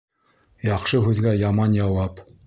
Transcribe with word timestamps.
Яҡшы 0.67 1.01
һүҙгә 1.07 1.33
яман 1.41 1.77
яуап. 1.81 2.23